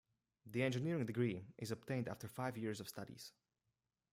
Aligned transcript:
The 0.47 0.63
Engineering 0.63 1.05
degree 1.05 1.45
is 1.59 1.69
obtained 1.69 2.07
after 2.07 2.27
five 2.27 2.57
years 2.57 2.79
of 2.79 2.89
studies. 2.89 3.33